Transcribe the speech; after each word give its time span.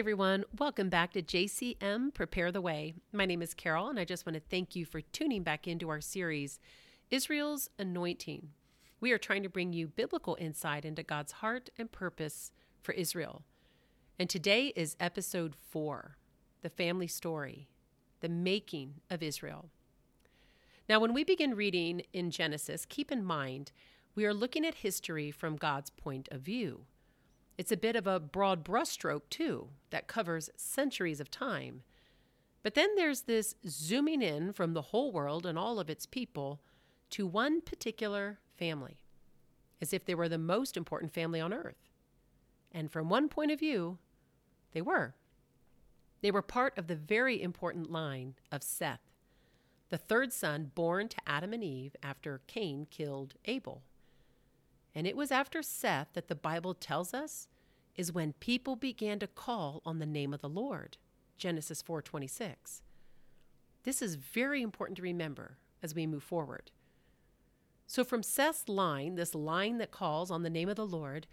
everyone. 0.00 0.46
Welcome 0.58 0.88
back 0.88 1.12
to 1.12 1.20
JCM 1.20 2.14
Prepare 2.14 2.50
the 2.50 2.62
Way. 2.62 2.94
My 3.12 3.26
name 3.26 3.42
is 3.42 3.52
Carol, 3.52 3.90
and 3.90 4.00
I 4.00 4.06
just 4.06 4.24
want 4.24 4.32
to 4.32 4.40
thank 4.40 4.74
you 4.74 4.86
for 4.86 5.02
tuning 5.02 5.42
back 5.42 5.68
into 5.68 5.90
our 5.90 6.00
series, 6.00 6.58
Israel's 7.10 7.68
Anointing. 7.78 8.48
We 8.98 9.12
are 9.12 9.18
trying 9.18 9.42
to 9.42 9.50
bring 9.50 9.74
you 9.74 9.88
biblical 9.88 10.38
insight 10.40 10.86
into 10.86 11.02
God's 11.02 11.32
heart 11.32 11.68
and 11.76 11.92
purpose 11.92 12.50
for 12.80 12.92
Israel. 12.92 13.42
And 14.18 14.30
today 14.30 14.72
is 14.74 14.96
episode 14.98 15.54
four 15.54 16.16
the 16.62 16.70
family 16.70 17.06
story, 17.06 17.68
the 18.20 18.30
making 18.30 19.02
of 19.10 19.22
Israel. 19.22 19.68
Now, 20.88 20.98
when 20.98 21.12
we 21.12 21.24
begin 21.24 21.54
reading 21.54 22.04
in 22.14 22.30
Genesis, 22.30 22.86
keep 22.86 23.12
in 23.12 23.22
mind 23.22 23.70
we 24.14 24.24
are 24.24 24.32
looking 24.32 24.64
at 24.64 24.76
history 24.76 25.30
from 25.30 25.56
God's 25.56 25.90
point 25.90 26.26
of 26.32 26.40
view. 26.40 26.86
It's 27.60 27.70
a 27.70 27.76
bit 27.76 27.94
of 27.94 28.06
a 28.06 28.18
broad 28.18 28.64
brushstroke, 28.64 29.28
too, 29.28 29.68
that 29.90 30.06
covers 30.06 30.48
centuries 30.56 31.20
of 31.20 31.30
time. 31.30 31.82
But 32.62 32.72
then 32.72 32.88
there's 32.96 33.20
this 33.20 33.54
zooming 33.68 34.22
in 34.22 34.54
from 34.54 34.72
the 34.72 34.80
whole 34.80 35.12
world 35.12 35.44
and 35.44 35.58
all 35.58 35.78
of 35.78 35.90
its 35.90 36.06
people 36.06 36.62
to 37.10 37.26
one 37.26 37.60
particular 37.60 38.38
family, 38.56 38.96
as 39.78 39.92
if 39.92 40.06
they 40.06 40.14
were 40.14 40.26
the 40.26 40.38
most 40.38 40.74
important 40.74 41.12
family 41.12 41.38
on 41.38 41.52
earth. 41.52 41.90
And 42.72 42.90
from 42.90 43.10
one 43.10 43.28
point 43.28 43.50
of 43.50 43.58
view, 43.58 43.98
they 44.72 44.80
were. 44.80 45.14
They 46.22 46.30
were 46.30 46.40
part 46.40 46.78
of 46.78 46.86
the 46.86 46.96
very 46.96 47.42
important 47.42 47.92
line 47.92 48.36
of 48.50 48.62
Seth, 48.62 49.12
the 49.90 49.98
third 49.98 50.32
son 50.32 50.70
born 50.74 51.08
to 51.08 51.16
Adam 51.26 51.52
and 51.52 51.62
Eve 51.62 51.94
after 52.02 52.40
Cain 52.46 52.86
killed 52.90 53.34
Abel. 53.44 53.82
And 54.94 55.06
it 55.06 55.16
was 55.16 55.30
after 55.30 55.62
Seth 55.62 56.08
that 56.14 56.28
the 56.28 56.34
Bible 56.34 56.74
tells 56.74 57.14
us 57.14 57.46
is 57.96 58.12
when 58.12 58.32
people 58.34 58.76
began 58.76 59.18
to 59.18 59.26
call 59.26 59.82
on 59.84 59.98
the 59.98 60.06
name 60.06 60.32
of 60.32 60.40
the 60.40 60.48
Lord. 60.48 60.96
Genesis 61.38 61.82
4:26. 61.82 62.82
This 63.82 64.02
is 64.02 64.14
very 64.16 64.62
important 64.62 64.96
to 64.96 65.02
remember 65.02 65.58
as 65.82 65.94
we 65.94 66.06
move 66.06 66.22
forward. 66.22 66.70
So 67.86 68.04
from 68.04 68.22
Seth's 68.22 68.68
line, 68.68 69.16
this 69.16 69.34
line 69.34 69.78
that 69.78 69.90
calls 69.90 70.30
on 70.30 70.42
the 70.42 70.50
name 70.50 70.68
of 70.68 70.76
the 70.76 70.86
Lord, 70.86 71.26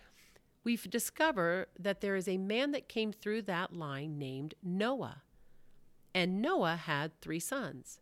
we 0.63 0.75
discover 0.75 1.67
that 1.77 2.01
there 2.01 2.15
is 2.15 2.27
a 2.27 2.37
man 2.37 2.71
that 2.71 2.89
came 2.89 3.11
through 3.11 3.43
that 3.43 3.73
line 3.73 4.17
named 4.17 4.55
Noah. 4.63 5.21
And 6.13 6.41
Noah 6.41 6.75
had 6.75 7.19
three 7.21 7.39
sons 7.39 7.99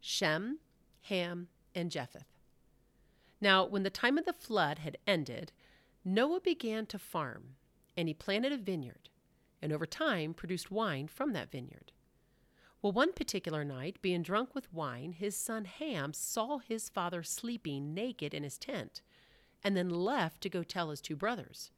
Shem, 0.00 0.58
Ham, 1.02 1.48
and 1.74 1.90
Japheth. 1.90 2.32
Now, 3.40 3.64
when 3.64 3.82
the 3.82 3.90
time 3.90 4.18
of 4.18 4.24
the 4.24 4.32
flood 4.32 4.78
had 4.80 4.98
ended, 5.06 5.52
Noah 6.04 6.40
began 6.40 6.86
to 6.86 6.98
farm, 6.98 7.56
and 7.96 8.08
he 8.08 8.14
planted 8.14 8.52
a 8.52 8.56
vineyard, 8.56 9.08
and 9.62 9.72
over 9.72 9.86
time 9.86 10.34
produced 10.34 10.70
wine 10.70 11.08
from 11.08 11.32
that 11.32 11.50
vineyard. 11.50 11.92
Well, 12.82 12.92
one 12.92 13.12
particular 13.12 13.64
night, 13.64 14.02
being 14.02 14.22
drunk 14.22 14.54
with 14.54 14.72
wine, 14.72 15.12
his 15.12 15.36
son 15.36 15.64
Ham 15.64 16.12
saw 16.12 16.58
his 16.58 16.88
father 16.88 17.22
sleeping 17.22 17.94
naked 17.94 18.34
in 18.34 18.42
his 18.42 18.58
tent, 18.58 19.02
and 19.64 19.76
then 19.76 19.88
left 19.88 20.42
to 20.42 20.48
go 20.48 20.62
tell 20.62 20.90
his 20.90 21.00
two 21.00 21.16
brothers. 21.16 21.70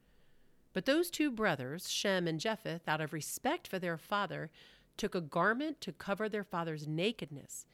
But 0.73 0.85
those 0.85 1.11
two 1.11 1.31
brothers, 1.31 1.89
Shem 1.89 2.29
and 2.29 2.39
Japheth, 2.39 2.87
out 2.89 3.01
of 3.01 3.13
respect 3.13 3.67
for 3.67 3.79
their 3.79 3.97
father, 3.97 4.51
took 4.97 5.15
a 5.15 5.21
garment 5.21 5.81
to 5.81 5.93
cover 5.93 6.29
their 6.29 6.45
father's 6.45 6.87
nakedness, 6.87 7.65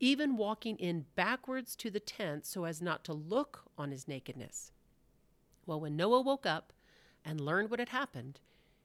even 0.00 0.36
walking 0.36 0.76
in 0.76 1.06
backwards 1.14 1.76
to 1.76 1.90
the 1.90 2.00
tent 2.00 2.44
so 2.44 2.64
as 2.64 2.82
not 2.82 3.04
to 3.04 3.12
look 3.12 3.62
on 3.78 3.90
his 3.90 4.08
nakedness. 4.08 4.72
Well, 5.64 5.80
when 5.80 5.96
Noah 5.96 6.20
woke 6.20 6.44
up 6.44 6.72
and 7.24 7.40
learned 7.40 7.70
what 7.70 7.78
had 7.78 7.90
happened, 7.90 8.40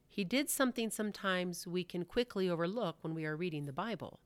he 0.07 0.23
did 0.23 0.49
something 0.49 0.89
sometimes 0.89 1.67
we 1.67 1.83
can 1.83 2.05
quickly 2.05 2.49
overlook 2.49 2.97
when 3.01 3.13
we 3.13 3.25
are 3.25 3.35
reading 3.35 3.65
the 3.65 3.73
Bible, 3.73 4.19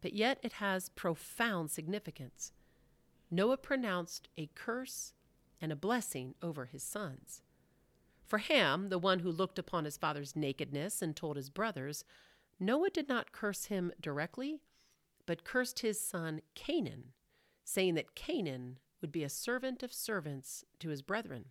but 0.00 0.12
yet 0.12 0.38
it 0.42 0.54
has 0.54 0.88
profound 0.88 1.70
significance. 1.70 2.52
Noah 3.30 3.56
pronounced 3.56 4.28
a 4.36 4.50
curse 4.54 5.12
and 5.60 5.70
a 5.70 5.76
blessing 5.76 6.34
over 6.42 6.66
his 6.66 6.82
sons. 6.82 7.42
For 8.26 8.38
Ham, 8.38 8.88
the 8.88 8.98
one 8.98 9.20
who 9.20 9.30
looked 9.30 9.58
upon 9.58 9.84
his 9.84 9.96
father's 9.96 10.36
nakedness 10.36 11.02
and 11.02 11.14
told 11.14 11.36
his 11.36 11.50
brothers, 11.50 12.04
Noah 12.60 12.90
did 12.90 13.08
not 13.08 13.32
curse 13.32 13.66
him 13.66 13.92
directly, 14.00 14.60
but 15.24 15.44
cursed 15.44 15.80
his 15.80 16.00
son 16.00 16.40
Canaan, 16.54 17.12
saying 17.64 17.94
that 17.94 18.14
Canaan 18.14 18.78
would 19.00 19.12
be 19.12 19.24
a 19.24 19.28
servant 19.28 19.82
of 19.82 19.92
servants 19.92 20.64
to 20.80 20.88
his 20.88 21.02
brethren. 21.02 21.46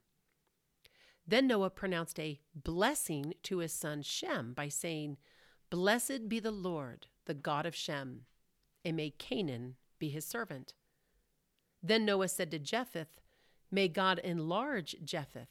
Then 1.28 1.48
Noah 1.48 1.70
pronounced 1.70 2.20
a 2.20 2.40
blessing 2.56 3.34
to 3.44 3.58
his 3.58 3.74
son 3.74 4.02
Shem 4.02 4.54
by 4.54 4.70
saying, 4.70 5.18
Blessed 5.70 6.30
be 6.30 6.40
the 6.40 6.52
Lord, 6.52 7.08
the 7.26 7.34
God 7.34 7.66
of 7.66 7.76
Shem, 7.76 8.22
and 8.86 8.96
may 8.96 9.10
Canaan 9.10 9.76
be 10.00 10.10
his 10.10 10.26
servant. 10.26 10.74
Then 11.84 12.06
Noah 12.06 12.30
said 12.30 12.50
to 12.52 12.60
Japheth, 12.60 13.20
May 13.70 13.90
God 13.90 14.20
enlarge 14.20 14.96
Japheth, 15.04 15.50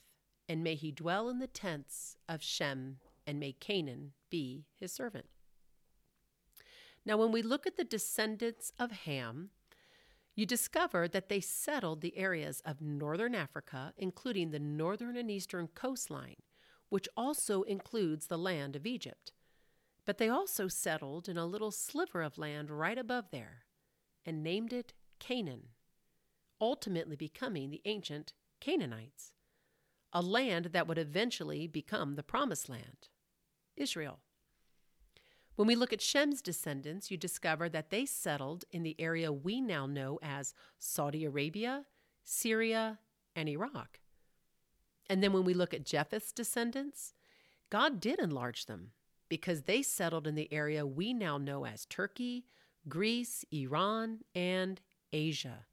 and 0.48 0.64
may 0.64 0.74
he 0.74 0.90
dwell 0.90 1.28
in 1.28 1.38
the 1.38 1.46
tents 1.46 2.16
of 2.26 2.42
Shem, 2.42 2.96
and 3.26 3.38
may 3.38 3.52
Canaan 3.52 4.12
be 4.30 4.64
his 4.74 4.92
servant. 4.92 5.26
Now, 7.04 7.18
when 7.18 7.30
we 7.30 7.42
look 7.42 7.66
at 7.66 7.76
the 7.76 7.84
descendants 7.84 8.72
of 8.78 8.90
Ham, 8.90 9.50
you 10.36 10.44
discover 10.44 11.08
that 11.08 11.30
they 11.30 11.40
settled 11.40 12.02
the 12.02 12.16
areas 12.18 12.60
of 12.64 12.82
northern 12.82 13.34
Africa, 13.34 13.94
including 13.96 14.50
the 14.50 14.58
northern 14.60 15.16
and 15.16 15.30
eastern 15.30 15.66
coastline, 15.74 16.36
which 16.90 17.08
also 17.16 17.62
includes 17.62 18.26
the 18.26 18.36
land 18.38 18.76
of 18.76 18.86
Egypt. 18.86 19.32
But 20.04 20.18
they 20.18 20.28
also 20.28 20.68
settled 20.68 21.28
in 21.28 21.38
a 21.38 21.46
little 21.46 21.72
sliver 21.72 22.22
of 22.22 22.38
land 22.38 22.70
right 22.70 22.98
above 22.98 23.30
there 23.32 23.64
and 24.26 24.44
named 24.44 24.74
it 24.74 24.92
Canaan, 25.18 25.68
ultimately 26.60 27.16
becoming 27.16 27.70
the 27.70 27.80
ancient 27.86 28.34
Canaanites, 28.60 29.32
a 30.12 30.20
land 30.20 30.66
that 30.66 30.86
would 30.86 30.98
eventually 30.98 31.66
become 31.66 32.14
the 32.14 32.22
Promised 32.22 32.68
Land, 32.68 33.08
Israel. 33.74 34.20
When 35.56 35.66
we 35.66 35.74
look 35.74 35.92
at 35.92 36.02
Shem's 36.02 36.42
descendants, 36.42 37.10
you 37.10 37.16
discover 37.16 37.68
that 37.70 37.88
they 37.88 38.04
settled 38.04 38.66
in 38.70 38.82
the 38.82 38.94
area 38.98 39.32
we 39.32 39.60
now 39.60 39.86
know 39.86 40.18
as 40.22 40.54
Saudi 40.78 41.24
Arabia, 41.24 41.86
Syria, 42.22 42.98
and 43.34 43.48
Iraq. 43.48 44.00
And 45.08 45.22
then 45.22 45.32
when 45.32 45.44
we 45.44 45.54
look 45.54 45.72
at 45.72 45.86
Japheth's 45.86 46.32
descendants, 46.32 47.14
God 47.70 48.00
did 48.00 48.18
enlarge 48.18 48.66
them 48.66 48.92
because 49.28 49.62
they 49.62 49.82
settled 49.82 50.26
in 50.26 50.34
the 50.34 50.52
area 50.52 50.86
we 50.86 51.14
now 51.14 51.38
know 51.38 51.64
as 51.64 51.86
Turkey, 51.86 52.44
Greece, 52.88 53.44
Iran, 53.50 54.20
and 54.34 54.80
Asia. 55.12 55.66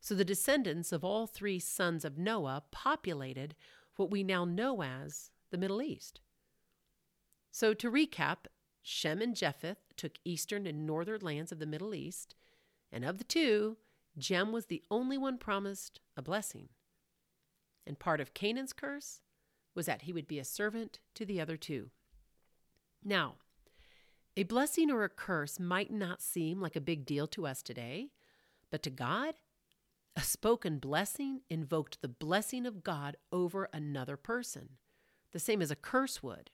So 0.00 0.14
the 0.14 0.24
descendants 0.24 0.92
of 0.92 1.02
all 1.02 1.26
three 1.26 1.58
sons 1.58 2.04
of 2.04 2.16
Noah 2.16 2.62
populated 2.70 3.54
what 3.96 4.10
we 4.10 4.22
now 4.22 4.44
know 4.44 4.82
as 4.82 5.30
the 5.50 5.58
Middle 5.58 5.82
East. 5.82 6.20
So 7.50 7.72
to 7.74 7.90
recap, 7.90 8.46
Shem 8.86 9.22
and 9.22 9.34
Japheth 9.34 9.78
took 9.96 10.18
eastern 10.26 10.66
and 10.66 10.86
northern 10.86 11.22
lands 11.22 11.50
of 11.50 11.58
the 11.58 11.66
Middle 11.66 11.94
East, 11.94 12.34
and 12.92 13.02
of 13.02 13.16
the 13.16 13.24
two, 13.24 13.78
Shem 14.18 14.52
was 14.52 14.66
the 14.66 14.82
only 14.90 15.16
one 15.16 15.38
promised 15.38 16.00
a 16.18 16.22
blessing. 16.22 16.68
And 17.86 17.98
part 17.98 18.20
of 18.20 18.34
Canaan's 18.34 18.74
curse 18.74 19.22
was 19.74 19.86
that 19.86 20.02
he 20.02 20.12
would 20.12 20.28
be 20.28 20.38
a 20.38 20.44
servant 20.44 21.00
to 21.14 21.24
the 21.24 21.40
other 21.40 21.56
two. 21.56 21.90
Now, 23.02 23.36
a 24.36 24.42
blessing 24.42 24.90
or 24.90 25.02
a 25.02 25.08
curse 25.08 25.58
might 25.58 25.90
not 25.90 26.20
seem 26.20 26.60
like 26.60 26.76
a 26.76 26.80
big 26.80 27.06
deal 27.06 27.26
to 27.28 27.46
us 27.46 27.62
today, 27.62 28.10
but 28.70 28.82
to 28.82 28.90
God, 28.90 29.34
a 30.14 30.20
spoken 30.20 30.78
blessing 30.78 31.40
invoked 31.48 32.02
the 32.02 32.08
blessing 32.08 32.66
of 32.66 32.84
God 32.84 33.16
over 33.32 33.70
another 33.72 34.18
person, 34.18 34.76
the 35.32 35.38
same 35.38 35.62
as 35.62 35.70
a 35.70 35.76
curse 35.76 36.22
would. 36.22 36.50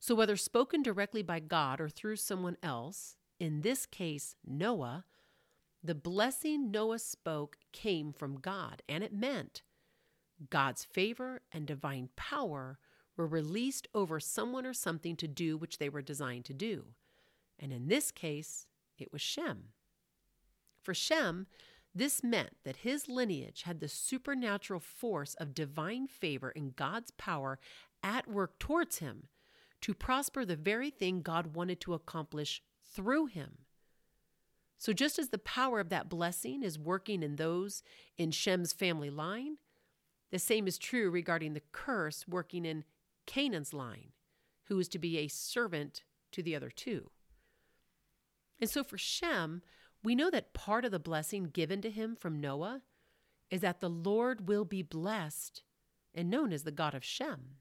So, 0.00 0.14
whether 0.14 0.36
spoken 0.36 0.82
directly 0.82 1.22
by 1.22 1.40
God 1.40 1.80
or 1.80 1.88
through 1.88 2.16
someone 2.16 2.56
else, 2.62 3.16
in 3.40 3.62
this 3.62 3.84
case, 3.84 4.36
Noah, 4.46 5.04
the 5.82 5.94
blessing 5.94 6.70
Noah 6.70 6.98
spoke 6.98 7.56
came 7.72 8.12
from 8.12 8.40
God, 8.40 8.82
and 8.88 9.02
it 9.02 9.12
meant 9.12 9.62
God's 10.50 10.84
favor 10.84 11.42
and 11.52 11.66
divine 11.66 12.10
power 12.16 12.78
were 13.16 13.26
released 13.26 13.88
over 13.94 14.20
someone 14.20 14.64
or 14.64 14.72
something 14.72 15.16
to 15.16 15.26
do 15.26 15.56
which 15.56 15.78
they 15.78 15.88
were 15.88 16.02
designed 16.02 16.44
to 16.46 16.54
do. 16.54 16.86
And 17.58 17.72
in 17.72 17.88
this 17.88 18.12
case, 18.12 18.66
it 18.98 19.12
was 19.12 19.20
Shem. 19.20 19.70
For 20.80 20.94
Shem, 20.94 21.48
this 21.92 22.22
meant 22.22 22.56
that 22.64 22.78
his 22.78 23.08
lineage 23.08 23.62
had 23.62 23.80
the 23.80 23.88
supernatural 23.88 24.80
force 24.80 25.34
of 25.34 25.54
divine 25.54 26.06
favor 26.06 26.52
and 26.54 26.76
God's 26.76 27.10
power 27.12 27.58
at 28.02 28.28
work 28.28 28.60
towards 28.60 28.98
him 28.98 29.24
to 29.82 29.94
prosper 29.94 30.44
the 30.44 30.56
very 30.56 30.90
thing 30.90 31.22
God 31.22 31.54
wanted 31.54 31.80
to 31.82 31.94
accomplish 31.94 32.62
through 32.84 33.26
him. 33.26 33.58
So, 34.76 34.92
just 34.92 35.18
as 35.18 35.30
the 35.30 35.38
power 35.38 35.80
of 35.80 35.88
that 35.88 36.08
blessing 36.08 36.62
is 36.62 36.78
working 36.78 37.22
in 37.22 37.36
those 37.36 37.82
in 38.16 38.30
Shem's 38.30 38.72
family 38.72 39.10
line, 39.10 39.56
the 40.30 40.38
same 40.38 40.68
is 40.68 40.78
true 40.78 41.10
regarding 41.10 41.54
the 41.54 41.62
curse 41.72 42.28
working 42.28 42.64
in 42.64 42.84
Canaan's 43.26 43.72
line, 43.72 44.12
who 44.64 44.78
is 44.78 44.88
to 44.88 44.98
be 44.98 45.18
a 45.18 45.28
servant 45.28 46.04
to 46.32 46.42
the 46.42 46.54
other 46.54 46.70
two. 46.70 47.10
And 48.60 48.70
so 48.70 48.84
for 48.84 48.98
Shem, 48.98 49.62
we 50.02 50.14
know 50.14 50.30
that 50.30 50.54
part 50.54 50.84
of 50.84 50.90
the 50.90 50.98
blessing 50.98 51.44
given 51.44 51.80
to 51.82 51.90
him 51.90 52.14
from 52.14 52.40
Noah 52.40 52.82
is 53.50 53.62
that 53.62 53.80
the 53.80 53.90
Lord 53.90 54.48
will 54.48 54.64
be 54.64 54.82
blessed 54.82 55.62
and 56.14 56.30
known 56.30 56.52
as 56.52 56.64
the 56.64 56.70
God 56.70 56.94
of 56.94 57.04
Shem. 57.04 57.56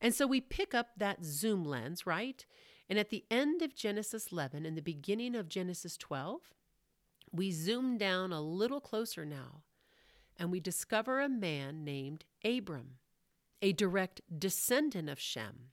And 0.00 0.14
so 0.14 0.26
we 0.26 0.40
pick 0.40 0.74
up 0.74 0.88
that 0.96 1.24
zoom 1.24 1.64
lens, 1.64 2.06
right? 2.06 2.44
And 2.88 2.98
at 2.98 3.10
the 3.10 3.24
end 3.30 3.62
of 3.62 3.74
Genesis 3.74 4.28
11 4.32 4.66
and 4.66 4.76
the 4.76 4.82
beginning 4.82 5.34
of 5.34 5.48
Genesis 5.48 5.96
12, 5.96 6.52
we 7.32 7.50
zoom 7.52 7.98
down 7.98 8.32
a 8.32 8.40
little 8.40 8.80
closer 8.80 9.24
now 9.24 9.62
and 10.40 10.50
we 10.50 10.58
discover 10.58 11.20
a 11.20 11.28
man 11.28 11.84
named 11.84 12.24
Abram, 12.44 12.96
a 13.60 13.72
direct 13.72 14.22
descendant 14.36 15.10
of 15.10 15.20
Shem, 15.20 15.68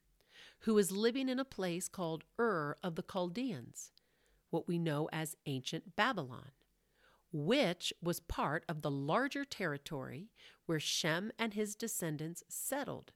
who 0.60 0.78
is 0.78 0.92
living 0.92 1.30
in 1.30 1.40
a 1.40 1.46
place 1.46 1.88
called 1.88 2.26
Ur 2.38 2.76
of 2.84 2.96
the 2.96 3.04
Chaldeans, 3.04 3.94
what 4.50 4.68
we 4.68 4.78
know 4.78 5.08
as 5.14 5.38
ancient 5.46 5.96
Babylon, 5.96 6.52
which 7.32 7.94
was 8.02 8.20
part 8.20 8.66
of 8.68 8.82
the 8.82 8.92
larger 8.92 9.46
territory 9.46 10.32
where 10.66 10.82
Shem 10.82 11.32
and 11.40 11.54
his 11.54 11.74
descendants 11.74 12.44
settled, 12.50 13.14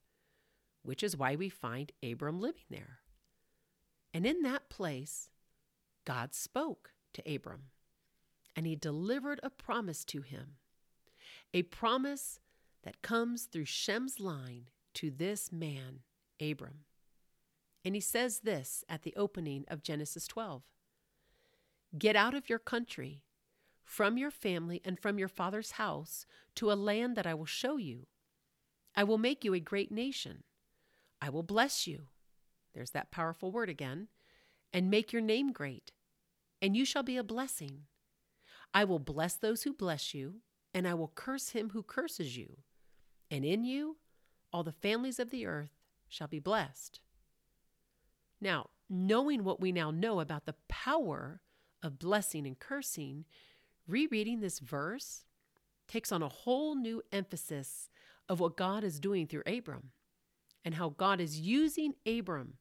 which 0.83 1.03
is 1.03 1.17
why 1.17 1.35
we 1.35 1.49
find 1.49 1.91
Abram 2.03 2.39
living 2.39 2.63
there. 2.69 2.99
And 4.13 4.25
in 4.25 4.41
that 4.41 4.69
place, 4.69 5.29
God 6.05 6.33
spoke 6.33 6.91
to 7.13 7.33
Abram, 7.35 7.65
and 8.55 8.65
he 8.65 8.75
delivered 8.75 9.39
a 9.43 9.49
promise 9.49 10.03
to 10.05 10.21
him 10.21 10.55
a 11.53 11.63
promise 11.63 12.39
that 12.83 13.01
comes 13.01 13.43
through 13.43 13.65
Shem's 13.65 14.19
line 14.19 14.69
to 14.95 15.11
this 15.11 15.51
man, 15.51 15.99
Abram. 16.41 16.85
And 17.83 17.95
he 17.95 18.01
says 18.01 18.39
this 18.39 18.83
at 18.87 19.03
the 19.03 19.13
opening 19.15 19.65
of 19.67 19.83
Genesis 19.83 20.27
12 20.27 20.63
Get 21.97 22.15
out 22.15 22.33
of 22.33 22.49
your 22.49 22.59
country, 22.59 23.23
from 23.83 24.17
your 24.17 24.31
family, 24.31 24.81
and 24.85 24.99
from 24.99 25.19
your 25.19 25.27
father's 25.27 25.71
house 25.71 26.25
to 26.55 26.71
a 26.71 26.73
land 26.73 27.17
that 27.17 27.27
I 27.27 27.33
will 27.33 27.45
show 27.45 27.77
you. 27.77 28.07
I 28.95 29.03
will 29.03 29.17
make 29.17 29.43
you 29.43 29.53
a 29.53 29.59
great 29.59 29.91
nation. 29.91 30.43
I 31.21 31.29
will 31.29 31.43
bless 31.43 31.85
you. 31.85 32.07
There's 32.73 32.91
that 32.91 33.11
powerful 33.11 33.51
word 33.51 33.69
again. 33.69 34.07
And 34.73 34.89
make 34.89 35.11
your 35.11 35.21
name 35.21 35.51
great, 35.51 35.91
and 36.61 36.77
you 36.77 36.85
shall 36.85 37.03
be 37.03 37.17
a 37.17 37.23
blessing. 37.23 37.81
I 38.73 38.85
will 38.85 38.99
bless 38.99 39.35
those 39.35 39.63
who 39.63 39.73
bless 39.73 40.13
you 40.13 40.35
and 40.73 40.87
I 40.87 40.93
will 40.93 41.11
curse 41.13 41.49
him 41.49 41.71
who 41.71 41.83
curses 41.83 42.37
you. 42.37 42.57
And 43.29 43.43
in 43.43 43.63
you 43.63 43.97
all 44.53 44.63
the 44.63 44.71
families 44.71 45.19
of 45.19 45.29
the 45.29 45.45
earth 45.45 45.71
shall 46.07 46.27
be 46.27 46.39
blessed. 46.39 46.99
Now, 48.39 48.69
knowing 48.89 49.43
what 49.43 49.61
we 49.61 49.71
now 49.71 49.91
know 49.91 50.19
about 50.19 50.45
the 50.45 50.55
power 50.67 51.41
of 51.83 51.99
blessing 51.99 52.45
and 52.45 52.59
cursing, 52.59 53.25
rereading 53.87 54.39
this 54.39 54.59
verse 54.59 55.23
takes 55.87 56.11
on 56.11 56.21
a 56.21 56.29
whole 56.29 56.75
new 56.75 57.01
emphasis 57.11 57.89
of 58.27 58.39
what 58.39 58.57
God 58.57 58.83
is 58.83 58.99
doing 58.99 59.27
through 59.27 59.43
Abram 59.45 59.91
and 60.63 60.75
how 60.75 60.89
God 60.89 61.19
is 61.19 61.39
using 61.39 61.93
Abram 62.05 62.57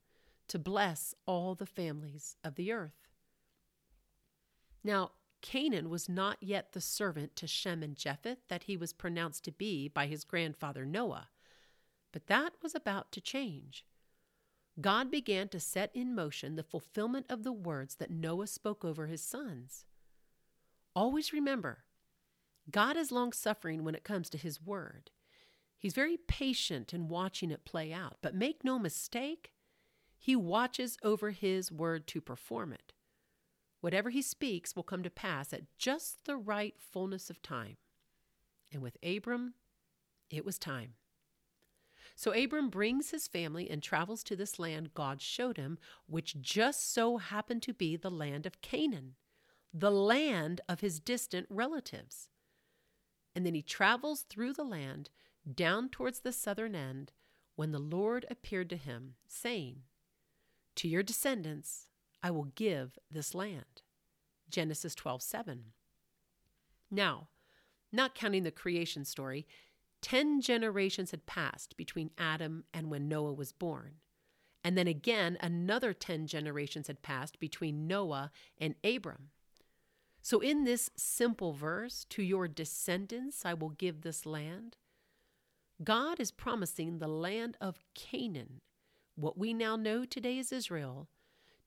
to 0.48 0.58
bless 0.58 1.14
all 1.26 1.54
the 1.54 1.66
families 1.66 2.36
of 2.42 2.56
the 2.56 2.72
earth. 2.72 3.08
Now, 4.82 5.12
Canaan 5.42 5.88
was 5.88 6.08
not 6.08 6.36
yet 6.40 6.72
the 6.72 6.80
servant 6.80 7.36
to 7.36 7.46
Shem 7.46 7.82
and 7.82 7.96
Japheth 7.96 8.38
that 8.48 8.64
he 8.64 8.76
was 8.76 8.92
pronounced 8.92 9.44
to 9.44 9.52
be 9.52 9.88
by 9.88 10.06
his 10.06 10.24
grandfather 10.24 10.84
Noah. 10.84 11.28
But 12.12 12.26
that 12.26 12.54
was 12.62 12.74
about 12.74 13.12
to 13.12 13.20
change. 13.20 13.84
God 14.80 15.10
began 15.10 15.48
to 15.48 15.60
set 15.60 15.90
in 15.94 16.14
motion 16.14 16.56
the 16.56 16.62
fulfillment 16.62 17.26
of 17.28 17.42
the 17.42 17.52
words 17.52 17.96
that 17.96 18.10
Noah 18.10 18.46
spoke 18.46 18.84
over 18.84 19.06
his 19.06 19.22
sons. 19.22 19.84
Always 20.94 21.32
remember, 21.32 21.84
God 22.70 22.96
is 22.96 23.12
long 23.12 23.32
suffering 23.32 23.84
when 23.84 23.94
it 23.94 24.04
comes 24.04 24.30
to 24.30 24.38
his 24.38 24.60
word. 24.60 25.10
He's 25.80 25.94
very 25.94 26.18
patient 26.18 26.92
in 26.92 27.08
watching 27.08 27.50
it 27.50 27.64
play 27.64 27.90
out, 27.90 28.18
but 28.20 28.34
make 28.34 28.62
no 28.62 28.78
mistake, 28.78 29.54
he 30.18 30.36
watches 30.36 30.98
over 31.02 31.30
his 31.30 31.72
word 31.72 32.06
to 32.08 32.20
perform 32.20 32.74
it. 32.74 32.92
Whatever 33.80 34.10
he 34.10 34.20
speaks 34.20 34.76
will 34.76 34.82
come 34.82 35.02
to 35.02 35.08
pass 35.08 35.54
at 35.54 35.62
just 35.78 36.26
the 36.26 36.36
right 36.36 36.74
fullness 36.78 37.30
of 37.30 37.40
time. 37.40 37.78
And 38.70 38.82
with 38.82 38.98
Abram, 39.02 39.54
it 40.28 40.44
was 40.44 40.58
time. 40.58 40.96
So 42.14 42.32
Abram 42.32 42.68
brings 42.68 43.10
his 43.10 43.26
family 43.26 43.70
and 43.70 43.82
travels 43.82 44.22
to 44.24 44.36
this 44.36 44.58
land 44.58 44.92
God 44.92 45.22
showed 45.22 45.56
him, 45.56 45.78
which 46.06 46.42
just 46.42 46.92
so 46.92 47.16
happened 47.16 47.62
to 47.62 47.72
be 47.72 47.96
the 47.96 48.10
land 48.10 48.44
of 48.44 48.60
Canaan, 48.60 49.14
the 49.72 49.90
land 49.90 50.60
of 50.68 50.80
his 50.80 51.00
distant 51.00 51.46
relatives. 51.48 52.28
And 53.34 53.46
then 53.46 53.54
he 53.54 53.62
travels 53.62 54.26
through 54.28 54.52
the 54.52 54.64
land 54.64 55.08
down 55.54 55.88
towards 55.88 56.20
the 56.20 56.32
southern 56.32 56.74
end 56.74 57.12
when 57.56 57.72
the 57.72 57.78
Lord 57.78 58.26
appeared 58.30 58.70
to 58.70 58.76
him, 58.76 59.14
saying, 59.26 59.82
To 60.76 60.88
your 60.88 61.02
descendants 61.02 61.88
I 62.22 62.30
will 62.30 62.52
give 62.54 62.98
this 63.10 63.34
land. 63.34 63.82
Genesis 64.48 64.94
12 64.94 65.22
7. 65.22 65.64
Now, 66.90 67.28
not 67.92 68.14
counting 68.14 68.42
the 68.42 68.50
creation 68.50 69.04
story, 69.04 69.46
10 70.02 70.40
generations 70.40 71.10
had 71.10 71.26
passed 71.26 71.76
between 71.76 72.10
Adam 72.18 72.64
and 72.72 72.90
when 72.90 73.08
Noah 73.08 73.32
was 73.32 73.52
born. 73.52 73.96
And 74.62 74.76
then 74.76 74.86
again, 74.86 75.38
another 75.40 75.92
10 75.92 76.26
generations 76.26 76.86
had 76.86 77.02
passed 77.02 77.38
between 77.40 77.86
Noah 77.86 78.30
and 78.58 78.74
Abram. 78.84 79.30
So, 80.22 80.40
in 80.40 80.64
this 80.64 80.90
simple 80.96 81.54
verse, 81.54 82.04
to 82.10 82.22
your 82.22 82.46
descendants 82.46 83.46
I 83.46 83.54
will 83.54 83.70
give 83.70 84.02
this 84.02 84.26
land, 84.26 84.76
God 85.82 86.20
is 86.20 86.30
promising 86.30 86.98
the 86.98 87.08
land 87.08 87.56
of 87.60 87.78
Canaan, 87.94 88.60
what 89.14 89.38
we 89.38 89.54
now 89.54 89.76
know 89.76 90.04
today 90.04 90.38
as 90.38 90.52
Israel, 90.52 91.08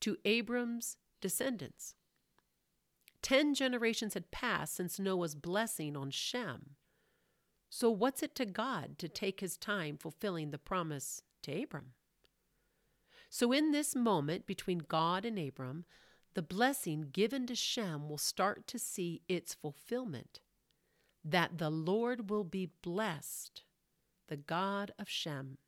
to 0.01 0.18
Abram's 0.24 0.98
descendants. 1.21 1.95
Ten 3.21 3.54
generations 3.54 4.13
had 4.13 4.31
passed 4.31 4.75
since 4.75 5.00
Noah's 5.00 5.34
blessing 5.34 5.96
on 5.96 6.12
Shem. 6.12 6.75
So, 7.70 7.89
what's 7.89 8.22
it 8.22 8.36
to 8.36 8.46
God 8.46 9.00
to 9.00 9.08
take 9.08 9.39
his 9.39 9.58
time 9.58 9.98
fulfilling 9.98 10.51
the 10.51 10.60
promise 10.60 11.24
to 11.43 11.63
Abram? 11.63 11.93
So, 13.29 13.51
in 13.51 13.72
this 13.72 13.96
moment 13.96 14.46
between 14.46 14.79
God 14.79 15.25
and 15.25 15.39
Abram, 15.39 15.86
the 16.36 16.43
blessing 16.43 17.10
given 17.12 17.48
to 17.48 17.55
Shem 17.55 18.10
will 18.10 18.20
start 18.20 18.67
to 18.67 18.77
see 18.77 19.22
its 19.27 19.53
fulfillment. 19.55 20.41
That 21.24 21.58
the 21.58 21.72
Lord 21.72 22.29
will 22.29 22.43
be 22.43 22.70
blessed, 22.84 23.63
the 24.34 24.38
God 24.38 24.90
of 24.98 25.08
Shem. 25.08 25.60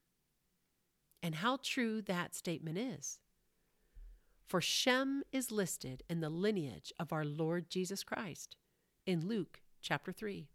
And 1.21 1.35
how 1.35 1.59
true 1.61 2.01
that 2.01 2.33
statement 2.33 2.79
is. 2.79 3.19
For 4.43 4.59
Shem 4.59 5.21
is 5.31 5.51
listed 5.51 6.01
in 6.09 6.19
the 6.19 6.31
lineage 6.31 6.91
of 6.99 7.13
our 7.13 7.23
Lord 7.23 7.69
Jesus 7.69 8.03
Christ 8.03 8.55
in 9.05 9.27
Luke 9.27 9.61
chapter 9.83 10.11
3. 10.11 10.47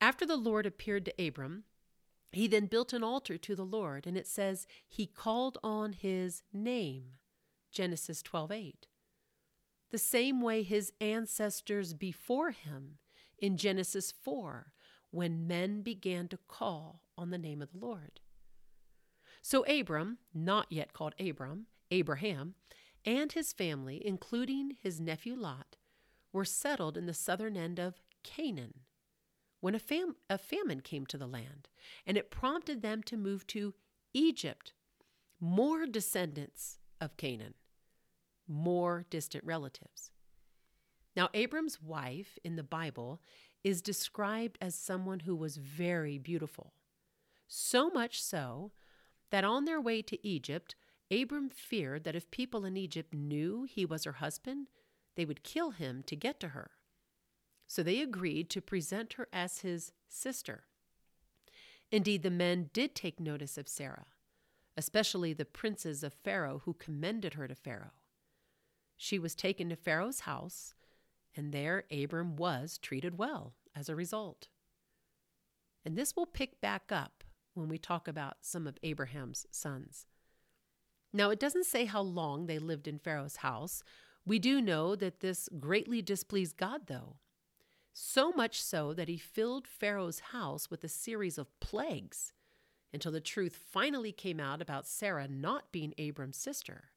After 0.00 0.26
the 0.26 0.36
Lord 0.36 0.66
appeared 0.66 1.04
to 1.04 1.24
Abram, 1.24 1.62
he 2.32 2.48
then 2.48 2.66
built 2.66 2.92
an 2.92 3.04
altar 3.04 3.38
to 3.38 3.54
the 3.54 3.64
Lord, 3.64 4.04
and 4.04 4.16
it 4.16 4.26
says 4.26 4.66
he 4.88 5.06
called 5.06 5.58
on 5.62 5.92
his 5.92 6.42
name. 6.52 7.18
Genesis 7.70 8.20
12:8. 8.20 8.88
The 9.90 9.98
same 9.98 10.40
way 10.40 10.64
his 10.64 10.92
ancestors 11.00 11.94
before 11.94 12.50
him 12.50 12.98
in 13.38 13.56
Genesis 13.56 14.10
4 14.10 14.72
when 15.10 15.46
men 15.46 15.82
began 15.82 16.28
to 16.28 16.38
call 16.48 17.02
on 17.16 17.30
the 17.30 17.38
name 17.38 17.60
of 17.62 17.72
the 17.72 17.78
Lord. 17.78 18.20
So 19.42 19.64
Abram, 19.66 20.18
not 20.34 20.66
yet 20.70 20.92
called 20.92 21.14
Abram, 21.18 21.66
Abraham, 21.90 22.54
and 23.04 23.32
his 23.32 23.52
family, 23.52 24.02
including 24.04 24.76
his 24.82 25.00
nephew 25.00 25.34
Lot, 25.34 25.76
were 26.32 26.44
settled 26.44 26.96
in 26.96 27.06
the 27.06 27.14
southern 27.14 27.56
end 27.56 27.78
of 27.78 28.02
Canaan 28.22 28.80
when 29.60 29.74
a, 29.74 29.78
fam- 29.78 30.16
a 30.28 30.38
famine 30.38 30.80
came 30.80 31.06
to 31.06 31.18
the 31.18 31.26
land, 31.26 31.68
and 32.06 32.16
it 32.16 32.30
prompted 32.30 32.82
them 32.82 33.02
to 33.04 33.16
move 33.16 33.46
to 33.48 33.74
Egypt. 34.12 34.72
More 35.40 35.86
descendants 35.86 36.78
of 37.00 37.16
Canaan, 37.16 37.54
more 38.46 39.06
distant 39.08 39.44
relatives. 39.44 40.10
Now, 41.16 41.28
Abram's 41.34 41.80
wife 41.82 42.38
in 42.44 42.56
the 42.56 42.62
Bible 42.62 43.20
is 43.62 43.82
described 43.82 44.58
as 44.60 44.74
someone 44.74 45.20
who 45.20 45.34
was 45.36 45.56
very 45.56 46.18
beautiful. 46.18 46.72
So 47.46 47.90
much 47.90 48.22
so 48.22 48.72
that 49.30 49.44
on 49.44 49.64
their 49.64 49.80
way 49.80 50.02
to 50.02 50.26
Egypt, 50.26 50.74
Abram 51.10 51.50
feared 51.50 52.04
that 52.04 52.16
if 52.16 52.30
people 52.30 52.64
in 52.64 52.76
Egypt 52.76 53.12
knew 53.12 53.64
he 53.64 53.84
was 53.84 54.04
her 54.04 54.12
husband, 54.12 54.68
they 55.16 55.24
would 55.24 55.42
kill 55.42 55.72
him 55.72 56.02
to 56.06 56.16
get 56.16 56.38
to 56.40 56.48
her. 56.48 56.70
So 57.66 57.82
they 57.82 58.00
agreed 58.00 58.50
to 58.50 58.60
present 58.60 59.14
her 59.14 59.28
as 59.32 59.60
his 59.60 59.92
sister. 60.08 60.64
Indeed, 61.92 62.22
the 62.22 62.30
men 62.30 62.70
did 62.72 62.94
take 62.94 63.18
notice 63.18 63.58
of 63.58 63.68
Sarah, 63.68 64.06
especially 64.76 65.32
the 65.32 65.44
princes 65.44 66.02
of 66.02 66.14
Pharaoh 66.14 66.62
who 66.64 66.74
commended 66.74 67.34
her 67.34 67.48
to 67.48 67.54
Pharaoh. 67.54 67.92
She 68.96 69.18
was 69.18 69.34
taken 69.34 69.68
to 69.70 69.76
Pharaoh's 69.76 70.20
house, 70.20 70.74
and 71.36 71.52
there 71.52 71.84
Abram 71.90 72.36
was 72.36 72.78
treated 72.78 73.18
well 73.18 73.54
as 73.74 73.88
a 73.88 73.96
result. 73.96 74.48
And 75.84 75.96
this 75.96 76.14
will 76.14 76.26
pick 76.26 76.60
back 76.60 76.90
up 76.90 77.24
when 77.54 77.68
we 77.68 77.78
talk 77.78 78.06
about 78.06 78.38
some 78.42 78.66
of 78.66 78.78
Abraham's 78.82 79.46
sons. 79.50 80.06
Now, 81.12 81.30
it 81.30 81.40
doesn't 81.40 81.66
say 81.66 81.86
how 81.86 82.02
long 82.02 82.46
they 82.46 82.58
lived 82.58 82.86
in 82.86 82.98
Pharaoh's 82.98 83.36
house. 83.36 83.82
We 84.24 84.38
do 84.38 84.60
know 84.60 84.94
that 84.94 85.20
this 85.20 85.48
greatly 85.58 86.02
displeased 86.02 86.56
God, 86.56 86.82
though. 86.86 87.16
So 87.92 88.30
much 88.30 88.62
so 88.62 88.94
that 88.94 89.08
he 89.08 89.18
filled 89.18 89.66
Pharaoh's 89.66 90.20
house 90.20 90.70
with 90.70 90.84
a 90.84 90.88
series 90.88 91.38
of 91.38 91.58
plagues 91.58 92.32
until 92.92 93.12
the 93.12 93.20
truth 93.20 93.58
finally 93.70 94.12
came 94.12 94.38
out 94.38 94.62
about 94.62 94.86
Sarah 94.86 95.28
not 95.28 95.72
being 95.72 95.94
Abram's 95.98 96.36
sister. 96.36 96.90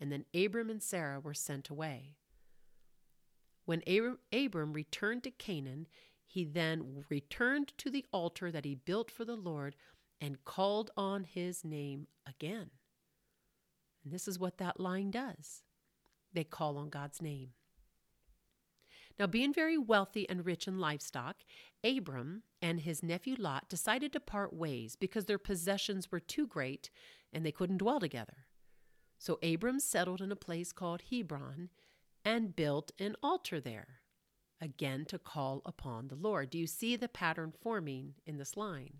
And 0.00 0.10
then 0.10 0.24
Abram 0.34 0.70
and 0.70 0.82
Sarah 0.82 1.20
were 1.20 1.34
sent 1.34 1.68
away. 1.68 2.16
When 3.66 3.82
Abram 4.32 4.72
returned 4.72 5.24
to 5.24 5.30
Canaan, 5.30 5.86
he 6.24 6.44
then 6.44 7.04
returned 7.08 7.76
to 7.78 7.90
the 7.90 8.06
altar 8.12 8.50
that 8.50 8.64
he 8.64 8.74
built 8.74 9.10
for 9.10 9.24
the 9.24 9.36
Lord 9.36 9.76
and 10.20 10.44
called 10.44 10.90
on 10.96 11.24
his 11.24 11.64
name 11.64 12.06
again. 12.26 12.70
And 14.04 14.12
this 14.12 14.26
is 14.26 14.38
what 14.38 14.58
that 14.58 14.80
line 14.80 15.10
does 15.10 15.62
they 16.32 16.44
call 16.44 16.76
on 16.76 16.90
God's 16.90 17.22
name. 17.22 17.50
Now, 19.18 19.26
being 19.26 19.54
very 19.54 19.78
wealthy 19.78 20.28
and 20.28 20.44
rich 20.44 20.68
in 20.68 20.78
livestock, 20.78 21.36
Abram 21.82 22.42
and 22.60 22.80
his 22.80 23.02
nephew 23.02 23.34
Lot 23.38 23.68
decided 23.70 24.12
to 24.12 24.20
part 24.20 24.52
ways 24.52 24.96
because 24.96 25.24
their 25.24 25.38
possessions 25.38 26.12
were 26.12 26.20
too 26.20 26.46
great 26.46 26.90
and 27.32 27.44
they 27.44 27.52
couldn't 27.52 27.78
dwell 27.78 27.98
together. 27.98 28.46
So 29.18 29.38
Abram 29.42 29.80
settled 29.80 30.20
in 30.20 30.30
a 30.30 30.36
place 30.36 30.72
called 30.72 31.04
Hebron 31.10 31.70
and 32.26 32.56
built 32.56 32.90
an 32.98 33.14
altar 33.22 33.60
there, 33.60 34.00
again 34.60 35.04
to 35.04 35.16
call 35.16 35.62
upon 35.64 36.08
the 36.08 36.16
Lord. 36.16 36.50
Do 36.50 36.58
you 36.58 36.66
see 36.66 36.96
the 36.96 37.08
pattern 37.08 37.52
forming 37.62 38.14
in 38.26 38.36
this 38.36 38.56
line? 38.56 38.94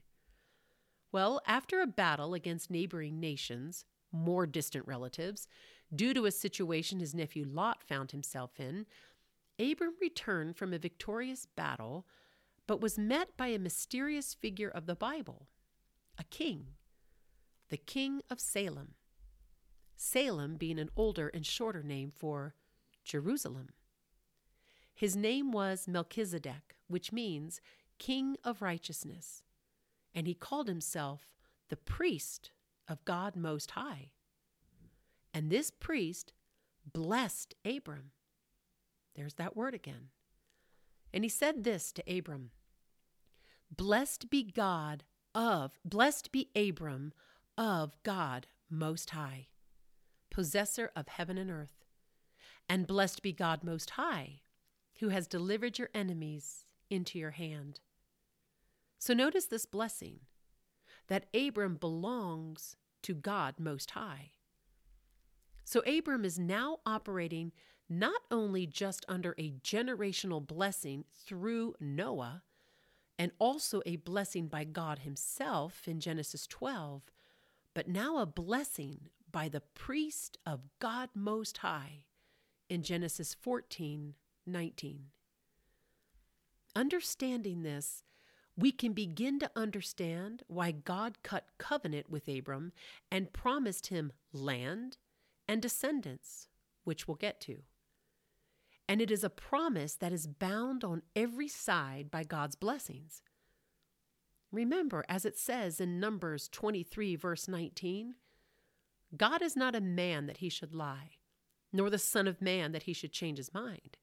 Well, 1.11 1.41
after 1.45 1.81
a 1.81 1.89
battle 1.89 2.35
against 2.35 2.71
neighboring 2.71 3.19
nations, 3.19 3.85
more 4.13 4.47
distant 4.47 4.87
relatives, 4.87 5.49
due 5.93 6.15
to 6.15 6.27
a 6.27 6.31
situation 6.31 7.01
his 7.01 7.17
nephew 7.17 7.45
Lot 7.45 7.83
found 7.83 8.13
himself 8.13 8.61
in, 8.61 8.87
Abram 9.59 9.95
returned 10.01 10.57
from 10.57 10.73
a 10.73 10.79
victorious 10.79 11.47
battle, 11.57 12.07
but 12.69 12.81
was 12.81 12.97
met 12.97 13.37
by 13.37 13.49
a 13.49 13.59
mysterious 13.59 14.35
figure 14.35 14.69
of 14.69 14.87
the 14.87 14.95
Bible, 14.95 15.49
a 16.17 16.23
king, 16.25 16.69
the 17.71 17.77
king 17.77 18.23
of 18.31 18.39
Salem. 18.39 18.95
Salem 19.97 20.55
being 20.57 20.79
an 20.79 20.91
older 20.97 21.27
and 21.29 21.45
shorter 21.45 21.83
name 21.83 22.13
for 22.15 22.55
Jerusalem. 23.07 23.71
His 24.95 25.17
name 25.17 25.53
was 25.53 25.89
Melchizedek, 25.89 26.77
which 26.89 27.13
means 27.13 27.61
King 27.99 28.37
of 28.45 28.61
Righteousness, 28.61 29.43
and 30.15 30.27
he 30.27 30.35
called 30.35 30.69
himself 30.69 31.33
the 31.69 31.77
priest 31.77 32.51
of 32.89 33.05
God 33.05 33.37
Most 33.37 33.73
High. 33.73 34.11
And 35.33 35.51
this 35.51 35.71
priest 35.71 36.33
blessed 36.93 37.55
Abram. 37.65 38.11
There's 39.15 39.35
that 39.35 39.57
word 39.57 39.75
again. 39.75 40.09
And 41.13 41.25
he 41.25 41.31
said 41.31 41.65
this 41.65 41.93
to 41.93 42.19
Abram 42.19 42.51
Blessed 43.75 44.31
be 44.31 44.43
God 44.45 45.05
of, 45.35 45.79
blessed 45.85 46.33
be 46.33 46.51
Abram 46.55 47.13
of 47.59 47.97
God 48.03 48.47
Most 48.71 49.11
High, 49.11 49.49
possessor 50.31 50.91
of 50.95 51.09
heaven 51.09 51.37
and 51.37 51.51
earth. 51.51 51.86
And 52.69 52.87
blessed 52.87 53.23
be 53.23 53.33
God 53.33 53.63
Most 53.63 53.91
High, 53.91 54.41
who 55.01 55.11
has 55.11 55.27
delivered 55.27 55.79
your 55.79 55.91
enemies 55.95 56.65
into 56.91 57.19
your 57.19 57.33
hand. 57.33 57.81
So 58.99 59.15
notice 59.15 59.47
this 59.47 59.67
blessing 59.67 60.21
that 61.09 61.27
Abram 61.35 61.77
belongs 61.77 62.77
to 63.03 63.15
God 63.15 63.55
Most 63.59 63.93
High. 63.93 64.33
So 65.65 65.81
Abram 65.81 66.25
is 66.25 66.39
now 66.39 66.79
operating 66.85 67.53
not 67.89 68.23
only 68.31 68.67
just 68.67 69.05
under 69.09 69.35
a 69.39 69.53
generational 69.53 70.45
blessing 70.45 71.05
through 71.25 71.75
Noah, 71.79 72.43
and 73.19 73.33
also 73.39 73.81
a 73.87 73.97
blessing 73.97 74.47
by 74.47 74.65
God 74.65 75.01
Himself 75.01 75.89
in 75.89 76.01
Genesis 76.01 76.47
12, 76.47 77.03
but 77.75 77.89
now 77.89 78.19
a 78.19 78.27
blessing 78.27 79.09
by 79.31 79.49
the 79.49 79.61
priest 79.61 80.39
of 80.45 80.61
God 80.79 81.11
Most 81.15 81.59
High 81.59 82.05
in 82.69 82.83
Genesis 82.83 83.35
14 83.35 84.15
19. 84.49 85.01
Understanding 86.77 87.63
this, 87.63 88.05
we 88.57 88.71
can 88.71 88.93
begin 88.93 89.39
to 89.41 89.51
understand 89.57 90.43
why 90.47 90.71
God 90.71 91.19
cut 91.23 91.47
covenant 91.59 92.09
with 92.09 92.29
Abram 92.29 92.73
and 93.11 93.33
promised 93.33 93.89
him 93.89 94.13
land 94.33 94.97
and 95.49 95.61
descendants, 95.61 96.49
which 96.85 97.07
we'll 97.07 97.17
get 97.17 97.41
to. 97.43 97.63
And 98.89 99.01
it 99.01 99.11
is 99.11 99.25
a 99.25 99.31
promise 99.31 99.95
that 99.95 100.13
is 100.13 100.27
bound 100.27 100.85
on 100.85 101.03
every 101.17 101.49
side 101.49 102.11
by 102.11 102.23
God's 102.23 102.55
blessings. 102.55 103.23
Remember, 104.53 105.05
as 105.09 105.25
it 105.25 105.37
says 105.37 105.81
in 105.81 105.99
Numbers 105.99 106.49
23, 106.49 107.17
verse 107.17 107.49
19, 107.49 108.15
God 109.17 109.43
is 109.43 109.57
not 109.57 109.75
a 109.75 109.81
man 109.81 110.27
that 110.27 110.39
he 110.39 110.49
should 110.49 110.75
lie, 110.75 111.11
nor 111.77 111.91
the 111.91 111.99
Son 111.99 112.27
of 112.27 112.43
Man 112.43 112.73
that 112.73 112.85
he 112.85 112.93
should 112.93 113.13
change 113.13 113.39
his 113.39 113.55
mind. 113.55 113.97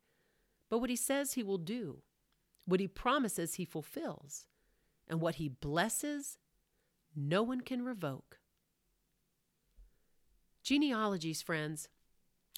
But 0.70 0.80
what 0.80 0.89
he 0.89 0.96
says 0.96 1.34
he 1.34 1.44
will 1.44 1.58
do, 1.58 2.01
what 2.65 2.80
he 2.80 2.88
promises 2.88 3.56
he 3.56 3.65
fulfills, 3.65 4.46
and 5.08 5.20
what 5.20 5.36
he 5.36 5.50
blesses, 5.50 6.38
no 7.15 7.44
one 7.44 7.62
can 7.62 7.84
revoke. 7.84 8.39
Genealogies, 10.63 11.42
friends, 11.42 11.89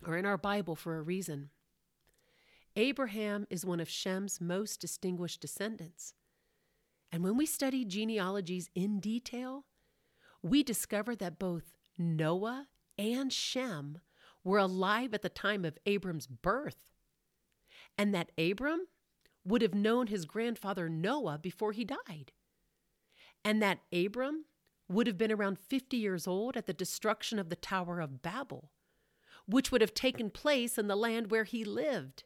are 0.06 0.18
in 0.18 0.26
our 0.26 0.38
Bible 0.38 0.76
for 0.76 0.98
a 0.98 1.02
reason. 1.02 1.50
Abraham 2.76 3.48
is 3.50 3.66
one 3.66 3.80
of 3.80 3.90
Shem's 3.90 4.40
most 4.40 4.80
distinguished 4.80 5.42
descendants. 5.42 6.14
And 7.12 7.24
when 7.24 7.38
we 7.38 7.46
study 7.46 7.86
genealogies 7.86 8.70
in 8.76 9.00
detail, 9.00 9.66
we 10.44 10.62
discover 10.62 11.16
that 11.16 11.40
both 11.40 11.72
Noah 11.98 12.68
and 12.98 13.32
Shem 13.32 14.00
were 14.46 14.60
alive 14.60 15.14
at 15.14 15.24
the 15.24 15.30
time 15.30 15.66
of 15.66 15.78
Abram's 15.86 16.28
birth, 16.28 16.94
and 17.98 18.14
that 18.14 18.32
Abram 18.38 18.88
would 19.44 19.62
have 19.62 19.74
known 19.74 20.08
his 20.08 20.26
grandfather 20.26 20.88
Noah 20.88 21.38
before 21.38 21.74
he 21.74 21.84
died, 21.84 22.32
and 23.44 23.62
that 23.62 23.80
Abram 23.92 24.46
would 24.88 25.08
have 25.08 25.18
been 25.18 25.32
around 25.32 25.60
50 25.60 25.98
years 25.98 26.28
old 26.28 26.56
at 26.56 26.68
the 26.68 26.74
destruction 26.74 27.40
of 27.40 27.50
the 27.50 27.56
Tower 27.56 28.00
of 28.00 28.22
Babel, 28.22 28.72
which 29.48 29.72
would 29.72 29.82
have 29.82 29.94
taken 29.94 30.30
place 30.30 30.78
in 30.78 30.88
the 30.88 30.96
land 30.96 31.32
where 31.32 31.44
he 31.44 31.66
lived, 31.66 32.24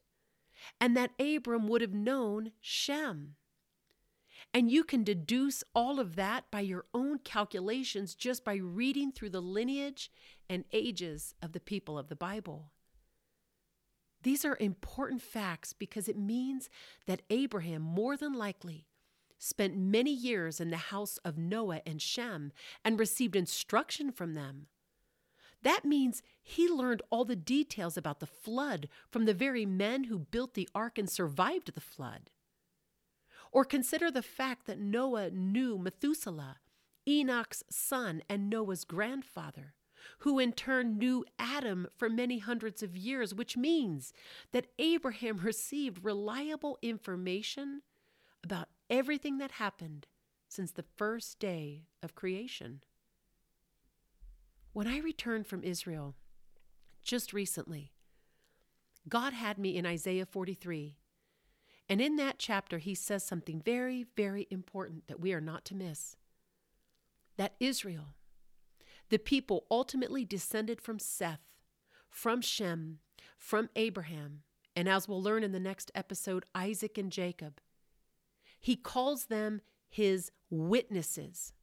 and 0.80 0.96
that 0.96 1.12
Abram 1.20 1.68
would 1.68 1.82
have 1.82 1.94
known 1.94 2.52
Shem. 2.60 3.36
And 4.54 4.72
you 4.72 4.84
can 4.84 5.04
deduce 5.04 5.64
all 5.76 6.00
of 6.00 6.16
that 6.16 6.50
by 6.50 6.62
your 6.62 6.86
own 6.94 7.20
calculations 7.20 8.16
just 8.16 8.44
by 8.44 8.56
reading 8.56 9.12
through 9.12 9.30
the 9.30 9.42
lineage 9.42 10.12
and 10.50 10.66
ages 10.72 11.36
of 11.42 11.52
the 11.52 11.60
people 11.60 11.98
of 12.00 12.10
the 12.10 12.16
Bible. 12.16 12.72
These 14.24 14.44
are 14.44 14.58
important 14.60 15.22
facts 15.22 15.72
because 15.72 16.10
it 16.10 16.18
means 16.18 16.70
that 17.06 17.22
Abraham 17.30 17.82
more 17.82 18.18
than 18.18 18.34
likely 18.34 18.88
spent 19.38 19.78
many 19.78 20.12
years 20.12 20.60
in 20.60 20.70
the 20.70 20.78
house 20.78 21.18
of 21.20 21.38
Noah 21.38 21.82
and 21.86 22.02
Shem 22.02 22.52
and 22.84 23.00
received 23.00 23.36
instruction 23.36 24.12
from 24.12 24.34
them. 24.34 24.68
That 25.62 25.86
means 25.86 26.22
he 26.42 26.68
learned 26.68 27.02
all 27.10 27.24
the 27.24 27.36
details 27.36 27.98
about 27.98 28.20
the 28.20 28.26
flood 28.26 28.90
from 29.10 29.26
the 29.26 29.34
very 29.34 29.66
men 29.66 30.06
who 30.06 30.20
built 30.20 30.54
the 30.54 30.68
ark 30.74 30.98
and 30.98 31.10
survived 31.10 31.74
the 31.74 31.82
flood. 31.82 32.30
Or 33.52 33.66
consider 33.66 34.12
the 34.12 34.22
fact 34.22 34.68
that 34.68 34.80
Noah 34.80 35.32
knew 35.32 35.78
Methuselah, 35.78 36.58
Enoch's 37.08 37.64
son 37.70 38.22
and 38.30 38.50
Noah's 38.50 38.86
grandfather, 38.86 39.74
who 40.20 40.40
in 40.40 40.54
turn 40.54 40.98
knew 40.98 41.26
Adam 41.38 41.88
for 41.98 42.10
many 42.10 42.40
hundreds 42.40 42.84
of 42.84 42.96
years, 42.96 43.34
which 43.34 43.58
means 43.58 44.14
that 44.52 44.68
Abraham 44.78 45.38
received 45.44 46.06
reliable 46.06 46.78
information 46.82 47.82
about 48.44 48.70
everything 48.90 49.38
that 49.40 49.52
happened 49.52 50.08
since 50.48 50.72
the 50.72 50.86
first 50.96 51.40
day 51.40 51.86
of 52.02 52.16
creation. 52.16 52.82
When 54.74 54.88
I 54.88 55.00
returned 55.00 55.48
from 55.48 55.64
Israel 55.64 56.16
just 57.04 57.34
recently, 57.34 57.92
God 59.08 59.34
had 59.34 59.58
me 59.58 59.76
in 59.76 59.86
Isaiah 59.86 60.26
43. 60.26 60.99
And 61.90 62.00
in 62.00 62.18
that 62.18 62.38
chapter, 62.38 62.78
he 62.78 62.94
says 62.94 63.24
something 63.24 63.62
very, 63.66 64.06
very 64.16 64.48
important 64.52 65.08
that 65.08 65.20
we 65.20 65.34
are 65.34 65.42
not 65.42 65.66
to 65.66 65.76
miss. 65.76 66.16
That 67.38 67.56
Israel, 67.60 68.14
The 69.10 69.18
people 69.18 69.66
ultimately 69.72 70.24
descended 70.24 70.80
from 70.80 71.00
Seth, 71.00 71.56
from 72.10 72.42
Shem, 72.42 73.00
from 73.38 73.70
Abraham, 73.76 74.44
and 74.76 74.88
as 74.88 75.08
we'll 75.08 75.22
learn 75.22 75.44
in 75.44 75.52
the 75.52 75.60
next 75.60 75.92
episode, 75.96 76.46
Isaac 76.54 76.98
and 76.98 77.12
Jacob. 77.12 77.60
He 78.60 78.76
calls 78.76 79.26
them 79.26 79.62
his 79.90 80.32
witnesses. 80.50 81.54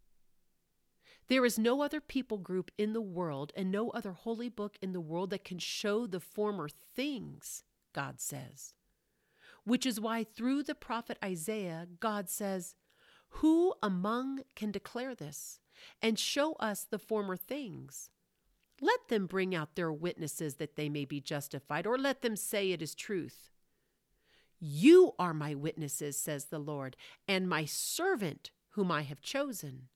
There 1.29 1.45
is 1.45 1.59
no 1.59 1.83
other 1.83 2.01
people 2.01 2.39
group 2.39 2.71
in 2.79 2.93
the 2.93 3.01
world 3.01 3.53
and 3.57 3.71
no 3.71 3.91
other 3.91 4.13
holy 4.13 4.49
book 4.49 4.77
in 4.81 4.93
the 4.93 5.01
world 5.01 5.31
that 5.31 5.45
can 5.45 5.59
show 5.59 6.07
the 6.07 6.21
former 6.21 6.69
things, 6.69 7.63
God 7.93 8.21
says. 8.21 8.75
Which 9.67 9.85
is 9.85 10.01
why 10.01 10.23
through 10.23 10.63
the 10.63 10.77
prophet 10.77 11.19
Isaiah, 11.25 11.89
God 11.99 12.31
says, 12.31 12.77
Who 13.41 13.75
among 13.83 14.43
can 14.55 14.71
declare 14.71 15.17
this 15.17 15.59
and 16.01 16.17
show 16.17 16.53
us 16.55 16.87
the 16.89 17.01
former 17.01 17.37
things? 17.37 18.11
Let 18.81 19.09
them 19.09 19.27
bring 19.27 19.57
out 19.57 19.75
their 19.75 19.93
witnesses 19.93 20.55
that 20.55 20.77
they 20.77 20.89
may 20.89 21.05
be 21.05 21.21
justified, 21.21 21.85
or 21.85 21.99
let 21.99 22.23
them 22.23 22.37
say 22.37 22.71
it 22.71 22.81
is 22.81 22.95
truth. 22.95 23.51
You 24.61 25.15
are 25.19 25.35
my 25.35 25.57
witnesses, 25.57 26.17
says 26.17 26.45
the 26.45 26.61
Lord, 26.61 26.97
and 27.27 27.49
my 27.49 27.65
servant 27.65 28.53
whom 28.71 28.93
I 28.93 29.03
have 29.03 29.21
chosen. 29.21 29.89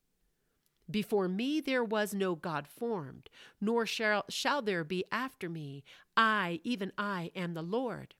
Before 0.90 1.28
me 1.28 1.60
there 1.60 1.84
was 1.84 2.12
no 2.12 2.34
God 2.34 2.66
formed, 2.66 3.30
nor 3.60 3.86
shall, 3.86 4.24
shall 4.28 4.62
there 4.62 4.82
be 4.82 5.04
after 5.12 5.48
me. 5.48 5.84
I, 6.16 6.58
even 6.64 6.90
I, 6.98 7.30
am 7.36 7.54
the 7.54 7.62
Lord. 7.62 8.16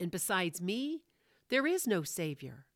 And 0.00 0.10
besides 0.10 0.60
me, 0.60 1.02
there 1.48 1.66
is 1.66 1.86
no 1.86 2.02
Savior. 2.02 2.66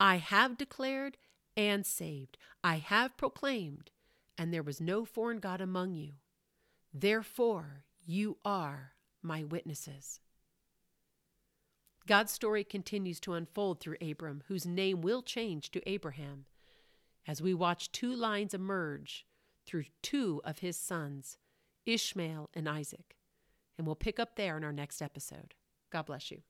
I 0.00 0.16
have 0.16 0.56
declared 0.56 1.16
and 1.56 1.84
saved. 1.84 2.38
I 2.62 2.76
have 2.76 3.16
proclaimed, 3.16 3.90
and 4.36 4.52
there 4.52 4.62
was 4.62 4.80
no 4.80 5.04
foreign 5.04 5.38
God 5.38 5.60
among 5.60 5.94
you. 5.94 6.12
Therefore, 6.94 7.84
you 8.06 8.38
are 8.44 8.92
my 9.22 9.44
witnesses. 9.44 10.20
God's 12.06 12.32
story 12.32 12.64
continues 12.64 13.20
to 13.20 13.34
unfold 13.34 13.80
through 13.80 13.98
Abram, 14.00 14.42
whose 14.48 14.64
name 14.64 15.02
will 15.02 15.20
change 15.20 15.70
to 15.72 15.86
Abraham, 15.86 16.46
as 17.26 17.42
we 17.42 17.52
watch 17.52 17.92
two 17.92 18.14
lines 18.14 18.54
emerge 18.54 19.26
through 19.66 19.84
two 20.02 20.40
of 20.44 20.60
his 20.60 20.78
sons, 20.78 21.36
Ishmael 21.84 22.48
and 22.54 22.66
Isaac. 22.66 23.16
And 23.76 23.86
we'll 23.86 23.96
pick 23.96 24.18
up 24.18 24.36
there 24.36 24.56
in 24.56 24.64
our 24.64 24.72
next 24.72 25.02
episode. 25.02 25.54
God 25.90 26.06
bless 26.06 26.30
you. 26.30 26.42